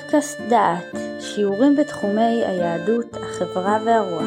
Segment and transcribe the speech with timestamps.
[0.00, 4.26] פודקאסט דעת, שיעורים בתחומי היהדות, החברה והרוח.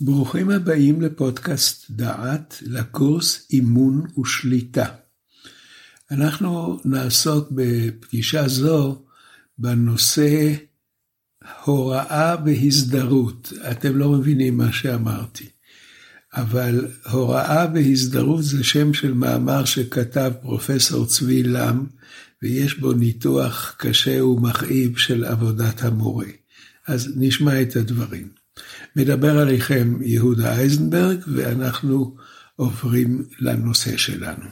[0.00, 4.86] ברוכים הבאים לפודקאסט דעת, לקורס אימון ושליטה.
[6.10, 9.02] אנחנו נעסוק בפגישה זו
[9.58, 10.54] בנושא
[11.64, 13.52] הוראה והזדרות.
[13.70, 15.57] אתם לא מבינים מה שאמרתי.
[16.38, 21.86] אבל הוראה והזדרות זה שם של מאמר שכתב פרופסור צבי לם,
[22.42, 26.26] ויש בו ניתוח קשה ומכאיב של עבודת המורה.
[26.86, 28.28] אז נשמע את הדברים.
[28.96, 32.16] מדבר עליכם יהודה אייזנברג, ואנחנו
[32.56, 34.44] עוברים לנושא שלנו.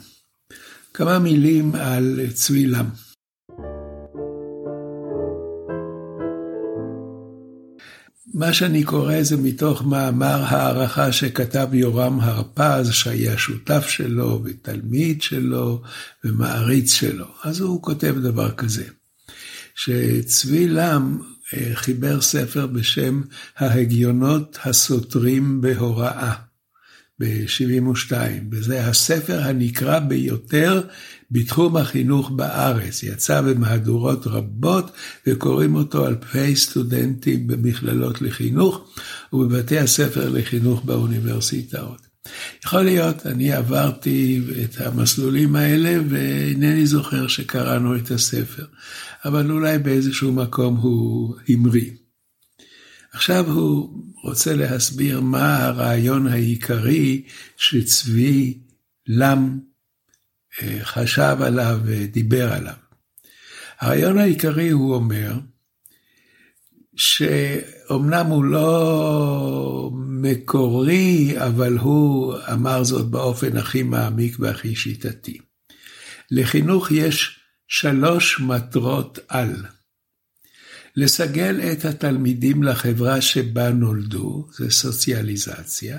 [0.95, 2.87] כמה מילים על צבי לם.
[8.37, 15.83] מה שאני קורא זה מתוך מאמר הערכה שכתב יורם הרפז, שהיה שותף שלו ותלמיד שלו
[16.25, 17.27] ומעריץ שלו.
[17.45, 18.85] אז הוא כותב דבר כזה,
[19.75, 21.19] שצבי לם
[21.55, 23.23] אה, חיבר ספר בשם
[23.57, 26.35] ההגיונות הסותרים בהוראה.
[27.21, 28.13] ב-72,
[28.51, 30.83] וזה הספר הנקרא ביותר
[31.31, 33.03] בתחום החינוך בארץ.
[33.03, 34.91] יצא במהדורות רבות
[35.27, 38.95] וקוראים אותו אלפי סטודנטים במכללות לחינוך
[39.33, 42.07] ובבתי הספר לחינוך באוניברסיטאות.
[42.65, 48.65] יכול להיות, אני עברתי את המסלולים האלה ואינני זוכר שקראנו את הספר,
[49.25, 51.91] אבל אולי באיזשהו מקום הוא המריא.
[53.13, 57.23] עכשיו הוא רוצה להסביר מה הרעיון העיקרי
[57.57, 58.59] שצבי
[59.07, 59.59] לם
[60.83, 62.75] חשב עליו ודיבר עליו.
[63.81, 65.33] הרעיון העיקרי, הוא אומר,
[66.97, 75.39] שאומנם הוא לא מקורי, אבל הוא אמר זאת באופן הכי מעמיק והכי שיטתי.
[76.31, 79.65] לחינוך יש שלוש מטרות על.
[80.97, 85.99] לסגל את התלמידים לחברה שבה נולדו, זה סוציאליזציה,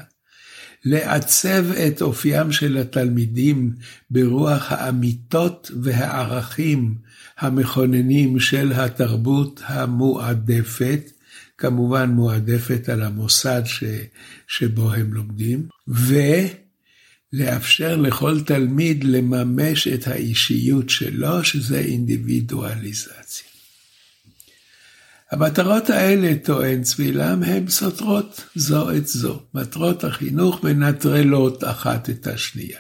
[0.90, 3.74] לעצב את אופיים של התלמידים
[4.10, 6.96] ברוח האמיתות והערכים
[7.38, 11.12] המכוננים של התרבות המועדפת,
[11.58, 13.84] כמובן מועדפת על המוסד ש,
[14.48, 15.68] שבו הם לומדים,
[17.34, 23.57] ולאפשר לכל תלמיד לממש את האישיות שלו, שזה אינדיבידואליזציה.
[25.32, 29.42] המטרות האלה, טוען צבילם, הן סותרות זו את זו.
[29.54, 32.80] מטרות החינוך מנטרלות אחת את השנייה.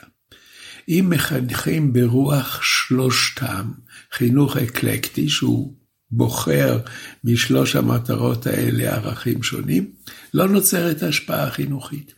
[0.90, 3.72] אם מחנכים ברוח שלושתם,
[4.14, 5.74] חינוך אקלקטי, שהוא
[6.12, 6.80] בוחר
[7.24, 9.92] משלוש המטרות האלה ערכים שונים,
[10.34, 12.14] לא נוצרת השפעה חינוכית.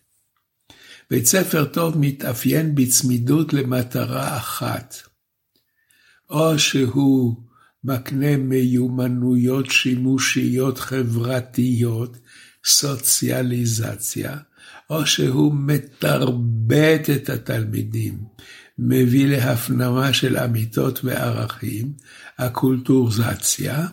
[1.11, 4.95] בית ספר טוב מתאפיין בצמידות למטרה אחת.
[6.29, 7.48] או שהוא
[7.83, 12.17] מקנה מיומנויות שימושיות חברתיות,
[12.65, 14.37] סוציאליזציה,
[14.89, 18.23] או שהוא מתרבט את התלמידים,
[18.77, 21.93] מביא להפנמה של אמיתות וערכים,
[22.37, 23.87] הקולטורזציה,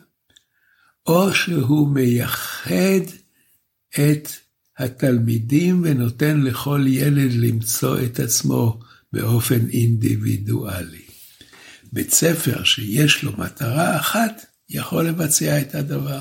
[1.06, 3.00] או שהוא מייחד
[3.90, 4.28] את
[4.78, 8.80] התלמידים ונותן לכל ילד למצוא את עצמו
[9.12, 11.05] באופן אינדיבידואלי.
[11.96, 16.20] בית ספר שיש לו מטרה אחת, יכול לבצע את הדבר.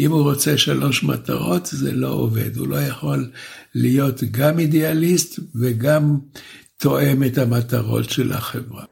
[0.00, 2.56] אם הוא רוצה שלוש מטרות, זה לא עובד.
[2.56, 3.30] הוא לא יכול
[3.74, 6.18] להיות גם אידיאליסט וגם
[6.76, 8.84] תואם את המטרות של החברה.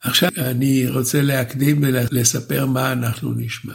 [0.00, 3.74] עכשיו אני רוצה להקדים ולספר מה אנחנו נשמע.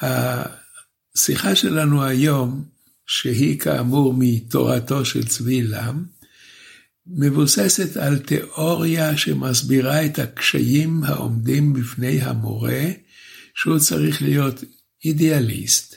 [0.00, 2.71] השיחה שלנו היום
[3.12, 6.04] שהיא כאמור מתורתו של צבי לם,
[7.06, 12.84] מבוססת על תיאוריה שמסבירה את הקשיים העומדים בפני המורה,
[13.54, 14.64] שהוא צריך להיות
[15.04, 15.96] אידיאליסט,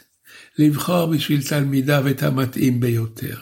[0.58, 3.38] לבחור בשביל תלמידיו את המתאים ביותר,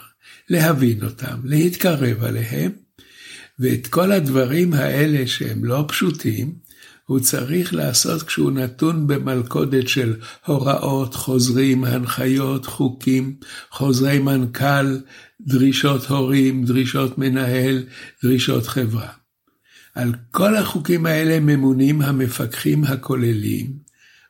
[0.48, 2.72] להבין אותם, להתקרב עליהם,
[3.58, 6.54] ואת כל הדברים האלה שהם לא פשוטים,
[7.06, 10.14] הוא צריך לעשות כשהוא נתון במלכודת של
[10.46, 13.36] הוראות, חוזרים, הנחיות, חוקים,
[13.70, 14.98] חוזרי מנכ"ל,
[15.40, 17.82] דרישות הורים, דרישות מנהל,
[18.22, 19.08] דרישות חברה.
[19.94, 23.83] על כל החוקים האלה ממונים המפקחים הכוללים,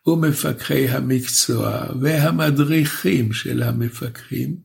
[0.07, 4.57] ומפקחי המקצוע והמדריכים של המפקחים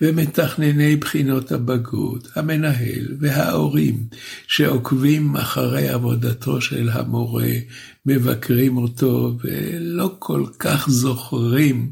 [0.00, 4.06] ומתכנני בחינות הבגרות, המנהל וההורים
[4.46, 7.52] שעוקבים אחרי עבודתו של המורה,
[8.06, 11.90] מבקרים אותו ולא כל כך זוכרים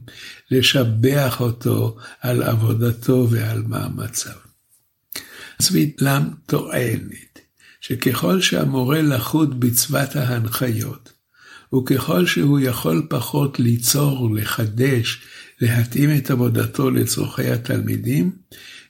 [0.50, 4.32] לשבח אותו על עבודתו ועל מאמציו.
[5.62, 7.38] צביתלם טוענת
[7.80, 11.15] שככל שהמורה לחוד בצוות ההנחיות,
[11.74, 15.20] וככל שהוא יכול פחות ליצור, לחדש,
[15.60, 18.30] להתאים את עבודתו לצורכי התלמידים,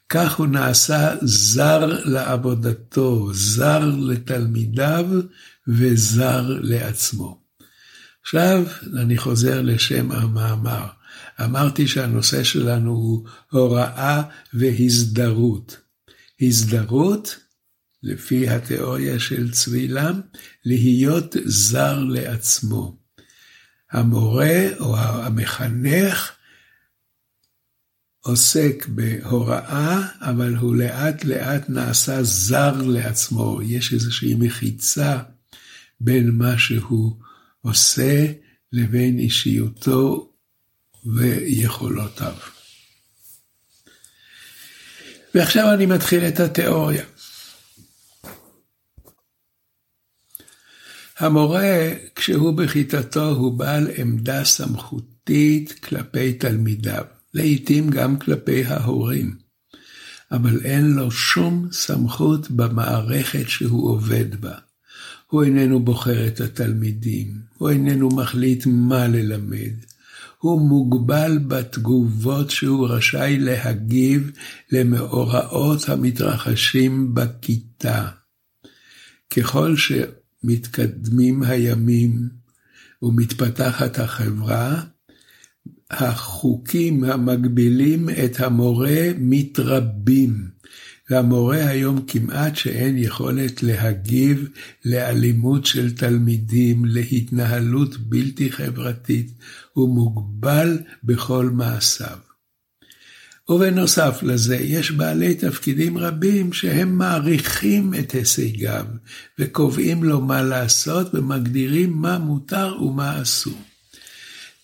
[0.08, 5.06] כך הוא נעשה זר לעבודתו, זר לתלמידיו
[5.68, 7.40] וזר לעצמו.
[8.22, 8.64] עכשיו
[8.96, 10.86] אני חוזר לשם המאמר.
[11.44, 14.22] אמרתי שהנושא שלנו הוא הוראה
[14.54, 15.76] והזדרות.
[16.40, 17.36] הזדרות
[18.02, 20.20] לפי התיאוריה של צבילם,
[20.64, 22.96] להיות זר לעצמו.
[23.92, 26.32] המורה או המחנך
[28.20, 33.60] עוסק בהוראה, אבל הוא לאט לאט נעשה זר לעצמו.
[33.62, 35.18] יש איזושהי מחיצה
[36.00, 37.16] בין מה שהוא
[37.60, 38.26] עושה
[38.72, 40.32] לבין אישיותו
[41.06, 42.34] ויכולותיו.
[45.34, 47.04] ועכשיו אני מתחיל את התיאוריה.
[51.18, 57.04] המורה, כשהוא בכיתתו, הוא בעל עמדה סמכותית כלפי תלמידיו,
[57.34, 59.36] לעתים גם כלפי ההורים,
[60.32, 64.54] אבל אין לו שום סמכות במערכת שהוא עובד בה.
[65.26, 67.26] הוא איננו בוחר את התלמידים,
[67.58, 69.72] הוא איננו מחליט מה ללמד.
[70.38, 74.30] הוא מוגבל בתגובות שהוא רשאי להגיב
[74.72, 78.08] למאורעות המתרחשים בכיתה.
[79.30, 79.92] ככל ש...
[80.44, 82.28] מתקדמים הימים
[83.02, 84.82] ומתפתחת החברה,
[85.90, 90.48] החוקים המגבילים את המורה מתרבים,
[91.10, 94.48] והמורה היום כמעט שאין יכולת להגיב
[94.84, 99.32] לאלימות של תלמידים, להתנהלות בלתי חברתית,
[99.72, 102.25] הוא מוגבל בכל מעשיו.
[103.48, 108.86] ובנוסף לזה, יש בעלי תפקידים רבים שהם מעריכים את הישגיו,
[109.38, 113.62] וקובעים לו מה לעשות, ומגדירים מה מותר ומה אסור.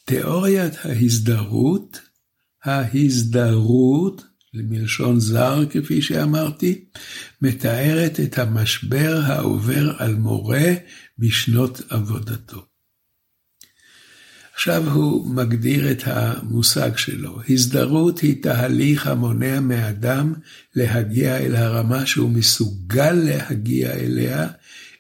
[0.05, 2.01] תיאוריית ההזדהרות,
[2.65, 4.25] ההזדהרות,
[4.55, 6.85] מלשון זר כפי שאמרתי,
[7.43, 10.75] מתארת את המשבר העובר על מורה
[11.19, 12.72] בשנות עבודתו.
[14.55, 17.41] עכשיו הוא מגדיר את המושג שלו.
[17.49, 20.35] הזדהרות היא תהליך המונע מאדם
[20.75, 24.49] להגיע אל הרמה שהוא מסוגל להגיע אליה,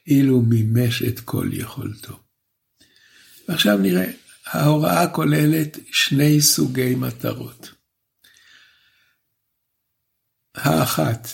[0.06, 2.18] אילו מימש את כל יכולתו.
[3.48, 4.10] ועכשיו נראה,
[4.46, 7.70] ההוראה כוללת שני סוגי מטרות.
[10.54, 11.28] האחת,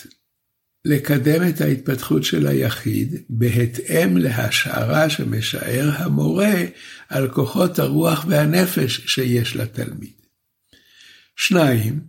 [0.85, 6.63] לקדם את ההתפתחות של היחיד בהתאם להשערה שמשער המורה
[7.09, 10.13] על כוחות הרוח והנפש שיש לתלמיד.
[11.35, 11.99] שניים,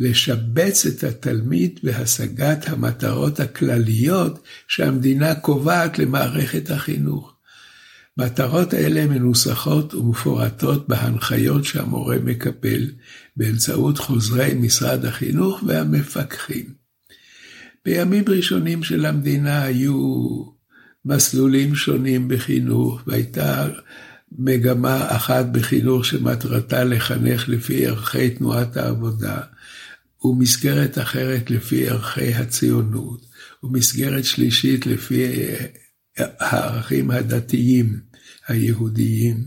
[0.00, 7.34] לשבץ את התלמיד בהשגת המטרות הכלליות שהמדינה קובעת למערכת החינוך.
[8.16, 12.90] מטרות אלה מנוסחות ומפורטות בהנחיות שהמורה מקבל
[13.36, 16.77] באמצעות חוזרי משרד החינוך והמפקחים.
[17.88, 19.94] בימים ראשונים של המדינה היו
[21.04, 23.68] מסלולים שונים בחינוך, והייתה
[24.38, 29.40] מגמה אחת בחינוך שמטרתה לחנך לפי ערכי תנועת העבודה,
[30.24, 33.26] ומסגרת אחרת לפי ערכי הציונות,
[33.62, 35.26] ומסגרת שלישית לפי
[36.16, 38.00] הערכים הדתיים
[38.48, 39.44] היהודיים.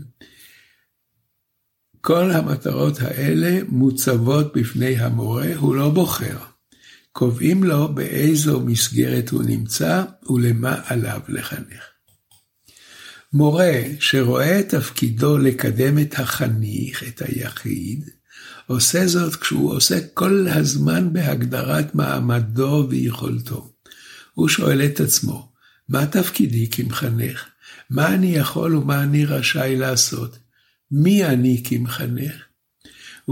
[2.00, 6.51] כל המטרות האלה מוצבות בפני המורה, הוא לא בוחר.
[7.12, 11.82] קובעים לו באיזו מסגרת הוא נמצא ולמה עליו לחנך.
[13.32, 18.10] מורה שרואה את תפקידו לקדם את החניך, את היחיד,
[18.66, 23.72] עושה זאת כשהוא עוסק כל הזמן בהגדרת מעמדו ויכולתו.
[24.34, 25.52] הוא שואל את עצמו,
[25.88, 27.48] מה תפקידי כמחנך?
[27.90, 30.38] מה אני יכול ומה אני רשאי לעשות?
[30.90, 32.51] מי אני כמחנך?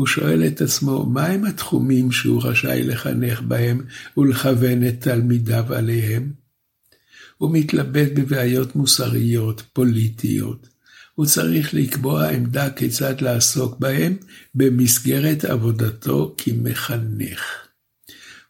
[0.00, 3.80] הוא שואל את עצמו, מהם התחומים שהוא רשאי לחנך בהם
[4.16, 6.33] ולכוון את תלמידיו עליהם?
[7.38, 10.69] הוא מתלבט בבעיות מוסריות, פוליטיות.
[11.14, 14.16] הוא צריך לקבוע עמדה כיצד לעסוק בהם
[14.54, 17.40] במסגרת עבודתו כמחנך.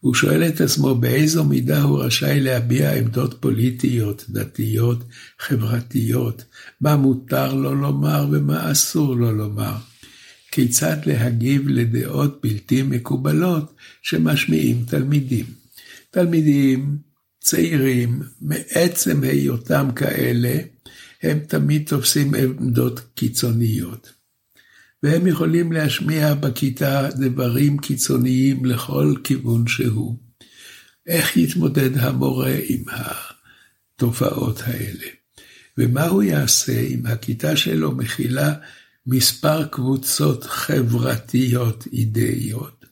[0.00, 5.04] הוא שואל את עצמו באיזו מידה הוא רשאי להביע עמדות פוליטיות, דתיות,
[5.38, 6.44] חברתיות,
[6.80, 9.89] מה מותר לו לומר ומה אסור לו לומר.
[10.52, 15.46] כיצד להגיב לדעות בלתי מקובלות שמשמיעים תלמידים.
[16.10, 16.98] תלמידים
[17.40, 20.58] צעירים, מעצם היותם כאלה,
[21.22, 24.12] הם תמיד תופסים עמדות קיצוניות.
[25.02, 30.16] והם יכולים להשמיע בכיתה דברים קיצוניים לכל כיוון שהוא.
[31.06, 35.06] איך יתמודד המורה עם התופעות האלה?
[35.78, 38.54] ומה הוא יעשה אם הכיתה שלו מכילה
[39.10, 42.84] מספר קבוצות חברתיות אידאיות?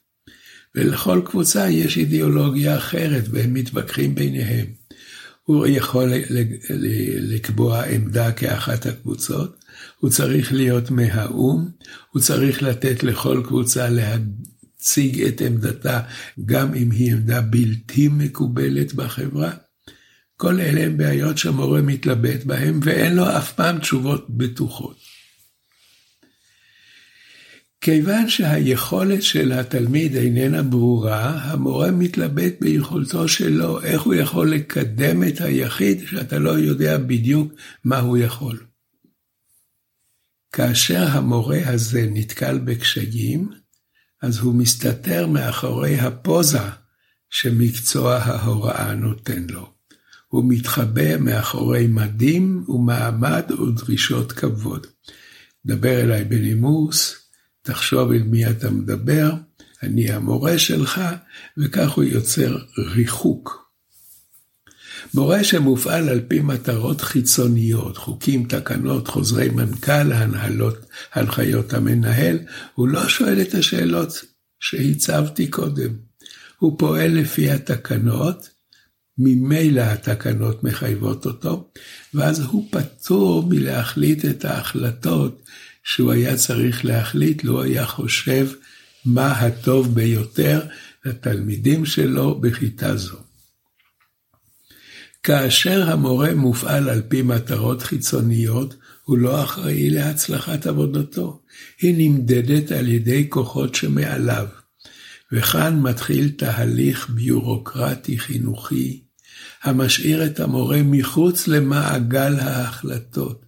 [0.74, 4.66] ולכל קבוצה יש אידיאולוגיה אחרת והם מתווכחים ביניהם.
[5.42, 6.12] הוא יכול
[7.20, 9.64] לקבוע עמדה כאחת הקבוצות,
[9.98, 11.68] הוא צריך להיות מהאו"ם,
[12.12, 16.00] הוא צריך לתת לכל קבוצה להציג את עמדתה,
[16.44, 19.50] גם אם היא עמדה בלתי מקובלת בחברה.
[20.36, 25.07] כל אלה הם בעיות שהמורה מתלבט בהן, ואין לו אף פעם תשובות בטוחות.
[27.80, 35.40] כיוון שהיכולת של התלמיד איננה ברורה, המורה מתלבט ביכולתו שלו, איך הוא יכול לקדם את
[35.40, 37.52] היחיד, שאתה לא יודע בדיוק
[37.84, 38.58] מה הוא יכול.
[40.52, 43.50] כאשר המורה הזה נתקל בקשיים,
[44.22, 46.58] אז הוא מסתתר מאחורי הפוזה
[47.30, 49.72] שמקצוע ההוראה נותן לו.
[50.28, 54.86] הוא מתחבא מאחורי מדים ומעמד ודרישות כבוד.
[55.66, 57.27] דבר אליי בנימוס,
[57.68, 59.32] תחשוב אל מי אתה מדבר,
[59.82, 61.00] אני המורה שלך,
[61.58, 63.70] וכך הוא יוצר ריחוק.
[65.14, 70.76] מורה שמופעל על פי מטרות חיצוניות, חוקים, תקנות, חוזרי מנכ"ל, הנהלות,
[71.12, 72.38] הנחיות המנהל,
[72.74, 74.24] הוא לא שואל את השאלות
[74.60, 75.90] שהצבתי קודם.
[76.58, 78.48] הוא פועל לפי התקנות,
[79.18, 81.70] ממילא התקנות מחייבות אותו,
[82.14, 85.42] ואז הוא פטור מלהחליט את ההחלטות
[85.84, 88.48] שהוא היה צריך להחליט, לו היה חושב
[89.04, 90.60] מה הטוב ביותר
[91.04, 93.16] לתלמידים שלו בכיתה זו.
[95.22, 101.42] כאשר המורה מופעל על פי מטרות חיצוניות, הוא לא אחראי להצלחת עבודתו.
[101.80, 104.46] היא נמדדת על ידי כוחות שמעליו.
[105.32, 109.02] וכאן מתחיל תהליך ביורוקרטי חינוכי,
[109.62, 113.47] המשאיר את המורה מחוץ למעגל ההחלטות.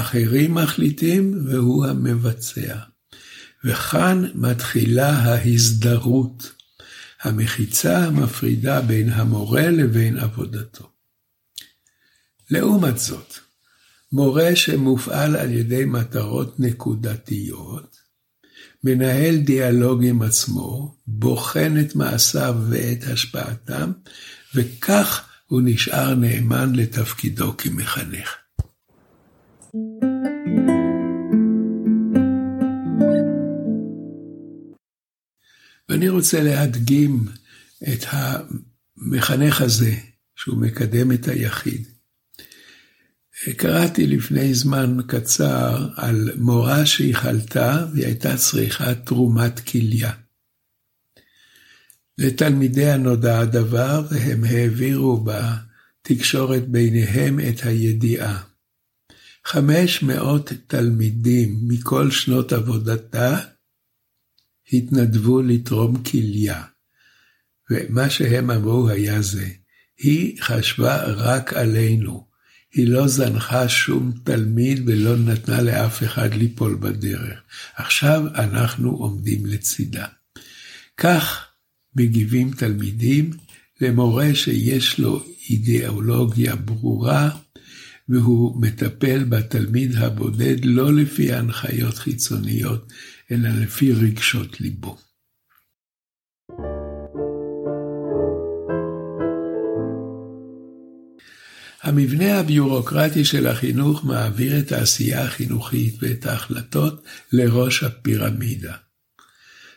[0.00, 2.76] אחרים מחליטים והוא המבצע.
[3.64, 6.52] וכאן מתחילה ההזדהות,
[7.22, 10.90] המחיצה המפרידה בין המורה לבין עבודתו.
[12.50, 13.34] לעומת זאת,
[14.12, 17.96] מורה שמופעל על ידי מטרות נקודתיות,
[18.84, 23.92] מנהל דיאלוג עם עצמו, בוחן את מעשיו ואת השפעתם,
[24.54, 28.45] וכך הוא נשאר נאמן לתפקידו כמחנך.
[35.88, 37.24] ואני רוצה להדגים
[37.82, 39.94] את המחנך הזה,
[40.36, 41.86] שהוא מקדם את היחיד.
[43.56, 50.12] קראתי לפני זמן קצר על מורה שהיא חלתה והיא הייתה צריכה תרומת כליה.
[52.18, 58.55] לתלמידיה נודע הדבר והם העבירו בתקשורת ביניהם את הידיעה.
[59.46, 63.38] חמש מאות תלמידים מכל שנות עבודתה
[64.72, 66.62] התנדבו לתרום כליה.
[67.70, 69.48] ומה שהם אמרו היה זה,
[69.98, 72.26] היא חשבה רק עלינו,
[72.74, 77.40] היא לא זנחה שום תלמיד ולא נתנה לאף אחד ליפול בדרך.
[77.76, 80.06] עכשיו אנחנו עומדים לצידה.
[80.96, 81.46] כך
[81.96, 83.30] מגיבים תלמידים
[83.80, 87.30] למורה שיש לו אידיאולוגיה ברורה,
[88.08, 92.92] והוא מטפל בתלמיד הבודד לא לפי הנחיות חיצוניות,
[93.30, 94.96] אלא לפי רגשות ליבו.
[101.82, 108.76] המבנה הביורוקרטי של החינוך מעביר את העשייה החינוכית ואת ההחלטות לראש הפירמידה.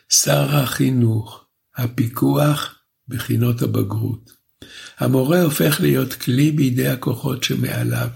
[0.08, 1.44] שר החינוך,
[1.76, 2.74] הפיקוח,
[3.08, 4.39] בחינות הבגרות.
[4.98, 8.08] המורה הופך להיות כלי בידי הכוחות שמעליו.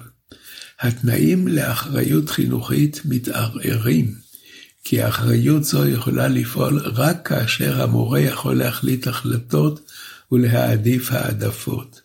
[0.81, 4.15] התנאים לאחריות חינוכית מתערערים,
[4.85, 9.91] כי אחריות זו יכולה לפעול רק כאשר המורה יכול להחליט החלטות
[10.33, 12.01] ולהעדיף העדפות.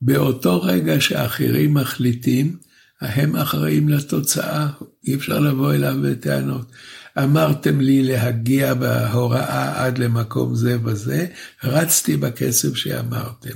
[0.00, 2.56] באותו רגע שאחרים מחליטים,
[3.00, 4.68] הם אחראים לתוצאה,
[5.06, 6.72] אי אפשר לבוא אליו בטענות.
[7.18, 11.26] אמרתם לי להגיע בהוראה עד למקום זה וזה,
[11.64, 13.54] רצתי בקצב שאמרתם.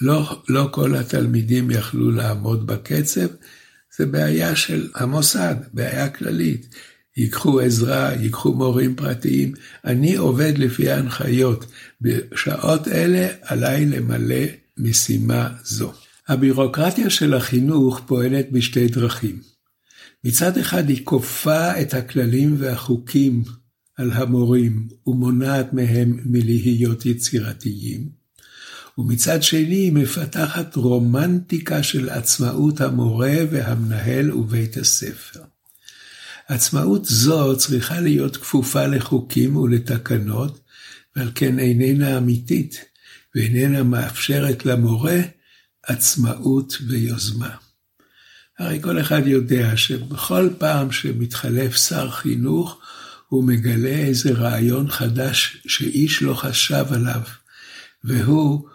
[0.00, 3.26] לא, לא כל התלמידים יכלו לעמוד בקצב,
[3.98, 6.74] זה בעיה של המוסד, בעיה כללית.
[7.16, 9.52] ייקחו עזרה, ייקחו מורים פרטיים.
[9.84, 11.66] אני עובד לפי ההנחיות.
[12.00, 14.44] בשעות אלה עליי למלא
[14.78, 15.92] משימה זו.
[16.28, 19.49] הבירוקרטיה של החינוך פועלת בשתי דרכים.
[20.24, 23.44] מצד אחד היא כופה את הכללים והחוקים
[23.96, 28.08] על המורים ומונעת מהם מלהיות יצירתיים,
[28.98, 35.40] ומצד שני היא מפתחת רומנטיקה של עצמאות המורה והמנהל ובית הספר.
[36.48, 40.60] עצמאות זו צריכה להיות כפופה לחוקים ולתקנות,
[41.16, 42.84] ועל כן איננה אמיתית,
[43.34, 45.20] ואיננה מאפשרת למורה
[45.82, 47.56] עצמאות ויוזמה.
[48.60, 52.80] הרי כל אחד יודע שבכל פעם שמתחלף שר חינוך,
[53.28, 57.20] הוא מגלה איזה רעיון חדש שאיש לא חשב עליו,
[58.04, 58.68] והוא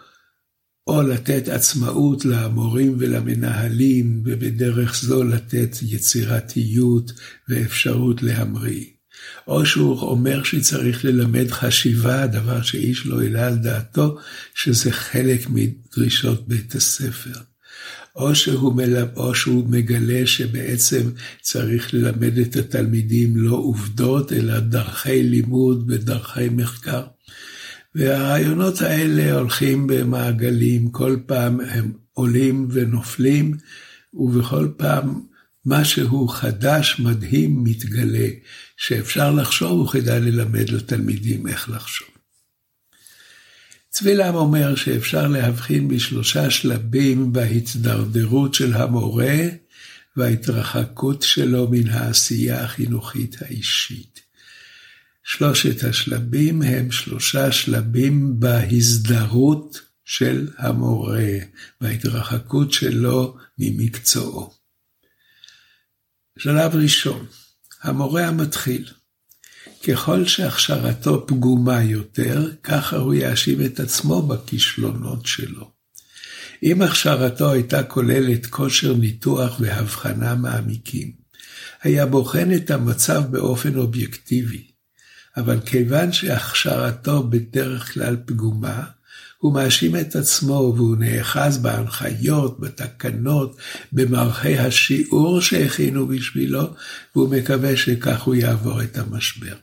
[0.86, 7.12] או לתת עצמאות למורים ולמנהלים, ובדרך זו לתת יצירתיות
[7.48, 8.84] ואפשרות להמריא.
[9.48, 14.18] או שהוא אומר שצריך ללמד חשיבה, דבר שאיש לא העלה על דעתו,
[14.54, 17.55] שזה חלק מדרישות בית הספר.
[18.16, 25.22] או שהוא, מלמד, או שהוא מגלה שבעצם צריך ללמד את התלמידים לא עובדות, אלא דרכי
[25.22, 27.02] לימוד ודרכי מחקר.
[27.94, 33.56] והרעיונות האלה הולכים במעגלים, כל פעם הם עולים ונופלים,
[34.14, 35.20] ובכל פעם
[35.66, 38.28] משהו חדש, מדהים, מתגלה,
[38.76, 42.15] שאפשר לחשוב וכדאי ללמד לתלמידים איך לחשוב.
[43.98, 49.36] צבי לם אומר שאפשר להבחין בשלושה שלבים בהתדרדרות של המורה
[50.16, 54.20] וההתרחקות שלו מן העשייה החינוכית האישית.
[55.24, 61.28] שלושת השלבים הם שלושה שלבים בהזדהות של המורה,
[61.80, 64.54] בהתרחקות שלו ממקצועו.
[66.38, 67.26] שלב ראשון,
[67.82, 68.88] המורה המתחיל.
[69.88, 75.70] ככל שהכשרתו פגומה יותר, ככה הוא יאשים את עצמו בכישלונות שלו.
[76.62, 81.12] אם הכשרתו הייתה כוללת כושר ניתוח והבחנה מעמיקים,
[81.82, 84.66] היה בוחן את המצב באופן אובייקטיבי,
[85.36, 88.84] אבל כיוון שהכשרתו בדרך כלל פגומה,
[89.38, 93.56] הוא מאשים את עצמו והוא נאחז בהנחיות, בתקנות,
[93.92, 96.74] במערכי השיעור שהכינו בשבילו,
[97.16, 99.54] והוא מקווה שכך הוא יעבור את המשבר.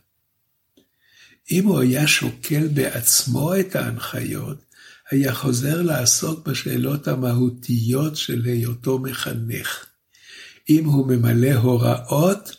[1.52, 4.58] אם הוא היה שוקל בעצמו את ההנחיות,
[5.12, 9.86] היה חוזר לעסוק בשאלות המהותיות של היותו מחנך.
[10.70, 12.56] אם הוא ממלא הוראות,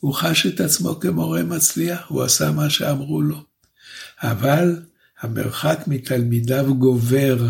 [0.00, 3.42] הוא חש את עצמו כמורה מצליח, הוא עשה מה שאמרו לו.
[4.22, 4.82] אבל
[5.20, 7.48] המרחק מתלמידיו גובר,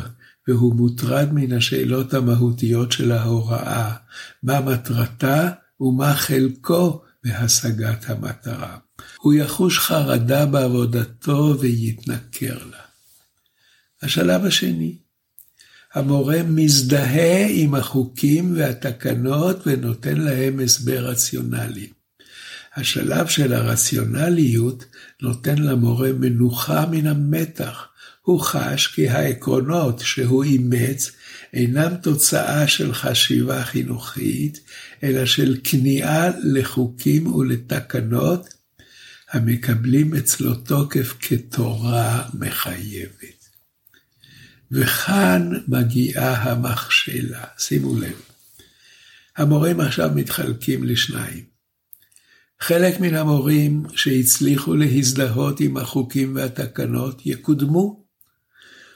[0.48, 3.94] והוא מוטרד מן השאלות המהותיות של ההוראה,
[4.42, 8.76] מה מטרתה ומה חלקו בהשגת המטרה.
[9.16, 12.78] הוא יחוש חרדה בעבודתו ויתנכר לה.
[14.02, 14.96] השלב השני,
[15.94, 21.88] המורה מזדהה עם החוקים והתקנות ונותן להם הסבר רציונלי.
[22.76, 24.84] השלב של הרציונליות
[25.22, 27.88] נותן למורה מנוחה מן המתח.
[28.22, 31.10] הוא חש כי העקרונות שהוא אימץ
[31.52, 34.60] אינם תוצאה של חשיבה חינוכית,
[35.02, 38.54] אלא של כניעה לחוקים ולתקנות
[39.34, 43.48] המקבלים אצלו תוקף כתורה מחייבת.
[44.70, 48.20] וכאן מגיעה המכשלה, שימו לב.
[49.36, 51.44] המורים עכשיו מתחלקים לשניים.
[52.60, 58.04] חלק מן המורים שהצליחו להזדהות עם החוקים והתקנות יקודמו.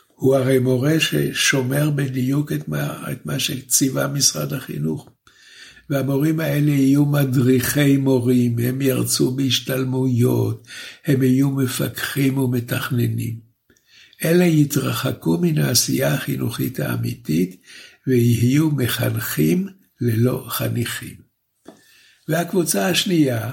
[0.06, 5.08] הוא הרי מורה ששומר בדיוק את מה, את מה שציווה משרד החינוך.
[5.90, 10.66] והמורים האלה יהיו מדריכי מורים, הם ירצו בהשתלמויות,
[11.06, 13.38] הם יהיו מפקחים ומתכננים.
[14.24, 17.60] אלה יתרחקו מן העשייה החינוכית האמיתית
[18.06, 19.68] ויהיו מחנכים
[20.00, 21.14] ללא חניכים.
[22.28, 23.52] והקבוצה השנייה,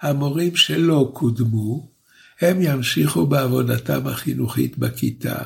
[0.00, 1.92] המורים שלא קודמו,
[2.40, 5.38] הם ימשיכו בעבודתם החינוכית בכיתה,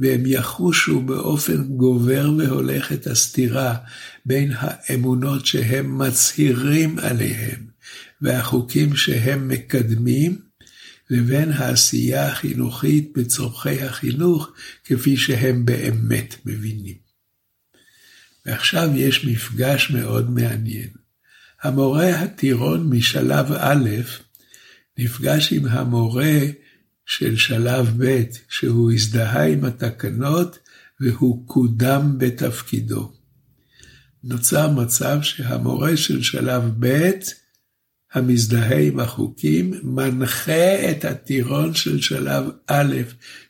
[0.00, 3.76] והם יחושו באופן גובר והולך את הסתירה
[4.24, 7.66] בין האמונות שהם מצהירים עליהם
[8.22, 10.38] והחוקים שהם מקדמים,
[11.10, 14.50] לבין העשייה החינוכית בצורכי החינוך
[14.84, 16.94] כפי שהם באמת מבינים.
[18.46, 20.88] ועכשיו יש מפגש מאוד מעניין.
[21.62, 23.88] המורה הטירון משלב א'
[24.98, 26.38] נפגש עם המורה
[27.10, 30.58] של שלב ב', שהוא הזדהה עם התקנות
[31.00, 33.12] והוא קודם בתפקידו.
[34.24, 37.10] נוצר מצב שהמורה של שלב ב',
[38.12, 42.94] המזדהה עם החוקים, מנחה את הטירון של שלב א',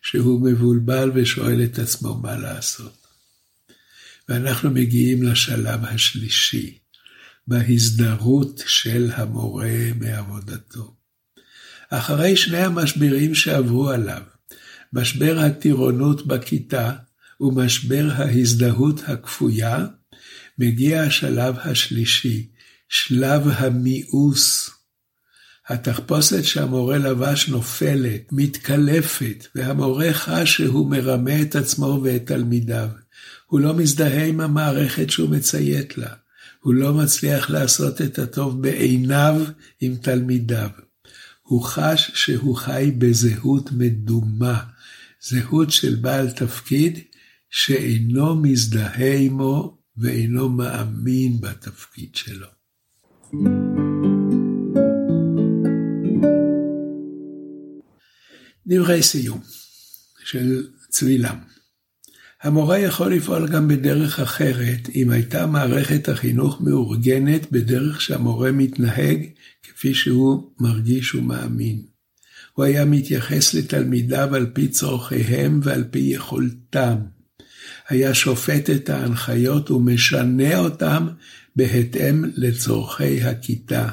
[0.02, 3.06] שהוא מבולבל ושואל את עצמו מה לעשות.
[4.28, 6.78] ואנחנו מגיעים לשלב השלישי,
[7.46, 10.99] בהזדהות של המורה מעבודתו.
[11.90, 14.22] אחרי שני המשברים שעברו עליו,
[14.92, 16.92] משבר הטירונות בכיתה
[17.40, 19.86] ומשבר ההזדהות הכפויה,
[20.58, 22.48] מגיע השלב השלישי,
[22.88, 24.70] שלב המיאוס.
[25.68, 32.88] התחפושת שהמורה לבש נופלת, מתקלפת, והמורה חש שהוא מרמה את עצמו ואת תלמידיו.
[33.46, 36.14] הוא לא מזדהה עם המערכת שהוא מציית לה.
[36.60, 39.42] הוא לא מצליח לעשות את הטוב בעיניו
[39.80, 40.68] עם תלמידיו.
[41.50, 44.64] הוא חש שהוא חי בזהות מדומה,
[45.20, 46.98] זהות של בעל תפקיד
[47.50, 52.46] שאינו מזדהה עמו ואינו מאמין בתפקיד שלו.
[58.66, 59.40] דברי סיום
[60.24, 61.38] של צבילם.
[62.42, 69.26] המורה יכול לפעול גם בדרך אחרת, אם הייתה מערכת החינוך מאורגנת בדרך שהמורה מתנהג
[69.62, 71.82] כפי שהוא מרגיש ומאמין.
[72.52, 76.96] הוא היה מתייחס לתלמידיו על פי צורכיהם ועל פי יכולתם.
[77.88, 81.08] היה שופט את ההנחיות ומשנה אותם
[81.56, 83.88] בהתאם לצורכי הכיתה.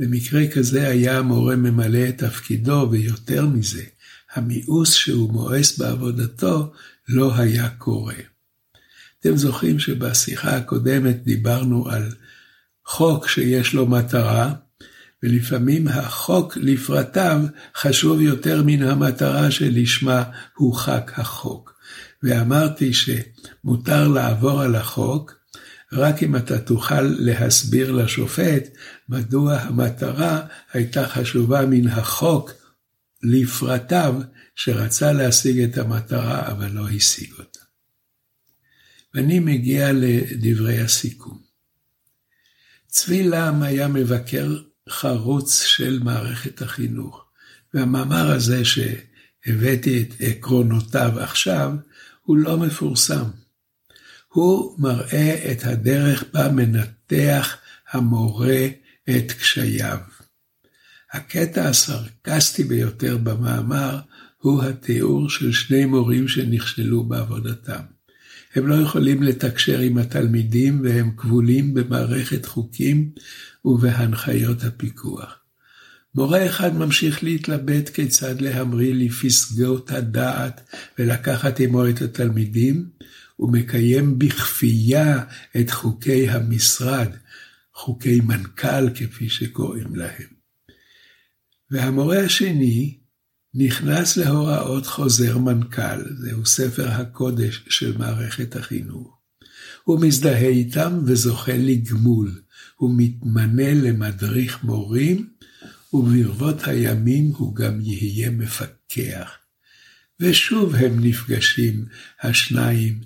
[0.00, 3.82] במקרה כזה היה המורה ממלא את תפקידו, ויותר מזה,
[4.34, 6.72] המיאוס שהוא מואס בעבודתו
[7.08, 8.14] לא היה קורה.
[9.20, 12.12] אתם זוכרים שבשיחה הקודמת דיברנו על
[12.86, 14.52] חוק שיש לו מטרה,
[15.22, 17.40] ולפעמים החוק לפרטיו
[17.76, 20.22] חשוב יותר מן המטרה שלשמה
[20.56, 21.74] הוחק החוק.
[22.22, 25.34] ואמרתי שמותר לעבור על החוק,
[25.92, 28.68] רק אם אתה תוכל להסביר לשופט
[29.08, 30.40] מדוע המטרה
[30.72, 32.52] הייתה חשובה מן החוק
[33.24, 34.14] לפרטיו,
[34.54, 37.60] שרצה להשיג את המטרה אבל לא השיג אותה.
[39.14, 41.38] ואני מגיע לדברי הסיכום.
[42.86, 44.56] צבי לם היה מבקר
[44.88, 47.24] חרוץ של מערכת החינוך,
[47.74, 51.72] והמאמר הזה שהבאתי את עקרונותיו עכשיו,
[52.22, 53.24] הוא לא מפורסם.
[54.28, 57.56] הוא מראה את הדרך בה מנתח
[57.90, 58.66] המורה
[59.10, 59.98] את קשייו.
[61.14, 63.98] הקטע הסרקסטי ביותר במאמר
[64.38, 67.80] הוא התיאור של שני מורים שנכשלו בעבודתם.
[68.54, 73.10] הם לא יכולים לתקשר עם התלמידים והם כבולים במערכת חוקים
[73.64, 75.38] ובהנחיות הפיקוח.
[76.14, 80.60] מורה אחד ממשיך להתלבט כיצד להמריא לפסגות הדעת
[80.98, 82.88] ולקחת עמו את התלמידים,
[83.38, 85.24] ומקיים בכפייה
[85.60, 87.08] את חוקי המשרד,
[87.74, 90.33] חוקי מנכ"ל כפי שקוראים להם.
[91.74, 92.98] והמורה השני
[93.54, 99.18] נכנס להוראות חוזר מנכ"ל, זהו ספר הקודש של מערכת החינוך.
[99.84, 102.42] הוא מזדהה איתם וזוכה לגמול.
[102.76, 105.28] הוא מתמנה למדריך מורים,
[105.92, 109.30] וברבות הימים הוא גם יהיה מפקח.
[110.20, 111.84] ושוב הם נפגשים,
[112.22, 113.00] השניים,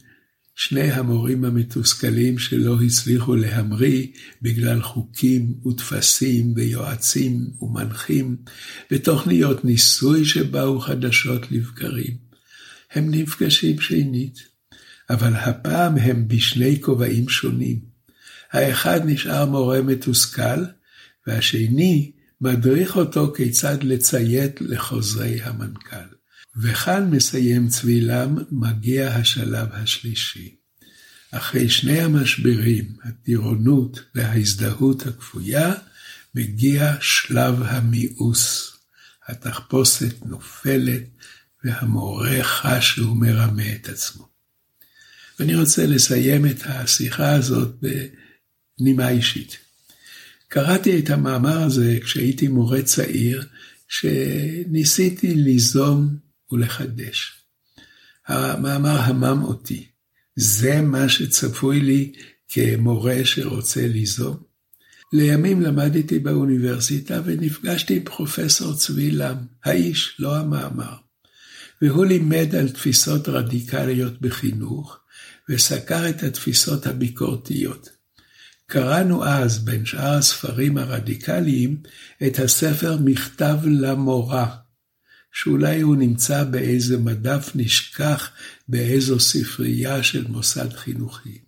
[0.61, 4.07] שני המורים המתוסכלים שלא הצליחו להמריא
[4.43, 8.37] בגלל חוקים וטפסים ויועצים ומנחים
[8.91, 12.17] ותוכניות ניסוי שבאו חדשות לבקרים.
[12.93, 14.39] הם נפגשים שנית,
[15.11, 17.81] אבל הפעם הם בשני כובעים שונים.
[18.53, 20.65] האחד נשאר מורה מתוסכל,
[21.27, 26.18] והשני מדריך אותו כיצד לציית לחוזרי המנכ"ל.
[26.61, 30.55] וכאן מסיים צבילם, מגיע השלב השלישי.
[31.31, 35.75] אחרי שני המשברים, הטירונות וההזדהות הכפויה,
[36.35, 38.73] מגיע שלב המיאוס.
[39.29, 41.03] התחפושת נופלת
[41.65, 44.29] והמורה חש שהוא מרמה את עצמו.
[45.39, 47.77] ואני רוצה לסיים את השיחה הזאת
[48.79, 49.59] בנימה אישית.
[50.49, 53.47] קראתי את המאמר הזה כשהייתי מורה צעיר,
[53.89, 57.45] שניסיתי ליזום ולחדש.
[58.27, 59.89] המאמר המם אותי.
[60.37, 62.13] זה מה שצפוי לי
[62.49, 64.37] כמורה שרוצה ליזום.
[65.13, 70.95] לימים למדתי באוניברסיטה ונפגשתי עם פרופסור צבי לם, האיש, לא המאמר.
[71.83, 74.99] והוא לימד על תפיסות רדיקליות בחינוך,
[75.49, 77.89] וסקר את התפיסות הביקורתיות.
[78.67, 81.83] קראנו אז, בין שאר הספרים הרדיקליים,
[82.27, 84.57] את הספר מכתב למורה,
[85.33, 88.31] שאולי הוא נמצא באיזה מדף נשכח
[88.69, 91.39] באיזו ספרייה של מוסד חינוכי.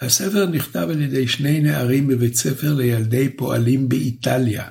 [0.00, 4.68] הספר נכתב על ידי שני נערים בבית ספר לילדי פועלים באיטליה.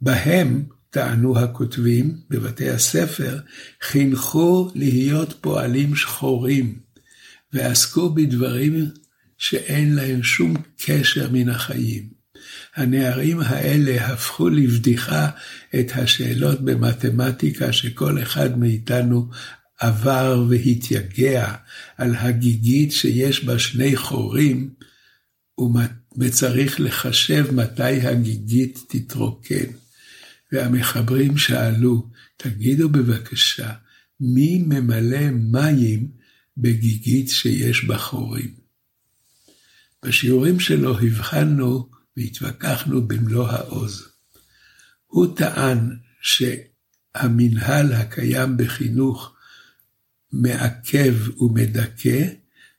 [0.00, 3.38] בהם, טענו הכותבים בבתי הספר,
[3.82, 6.78] חינכו להיות פועלים שחורים,
[7.52, 8.84] ועסקו בדברים
[9.38, 12.15] שאין להם שום קשר מן החיים.
[12.76, 15.30] הנערים האלה הפכו לבדיחה
[15.80, 19.30] את השאלות במתמטיקה שכל אחד מאיתנו
[19.78, 21.54] עבר והתייגע
[21.96, 24.70] על הגיגית שיש בה שני חורים,
[26.18, 29.70] וצריך לחשב מתי הגיגית תתרוקן.
[30.52, 33.72] והמחברים שאלו, תגידו בבקשה,
[34.20, 36.08] מי ממלא מים
[36.56, 38.54] בגיגית שיש בה חורים?
[40.04, 44.08] בשיעורים שלו הבחנו והתווכחנו במלוא העוז.
[45.06, 49.34] הוא טען שהמנהל הקיים בחינוך
[50.32, 52.24] מעכב ומדכא,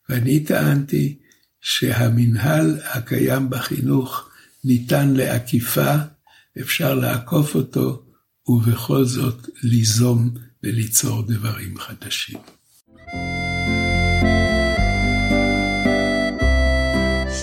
[0.09, 1.19] ואני טענתי
[1.61, 4.29] שהמנהל הקיים בחינוך
[4.63, 5.95] ניתן לעקיפה,
[6.61, 8.05] אפשר לעקוף אותו,
[8.47, 12.56] ובכל זאת ליזום וליצור דברים חדשים.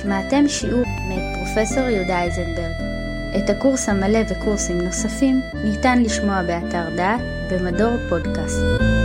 [0.04, 2.74] שמעתם שיעור מאת פרופסור יהודה איזנברג.
[3.36, 9.03] את הקורס המלא וקורסים נוספים ניתן לשמוע באתר דעת במדור פודקאסט.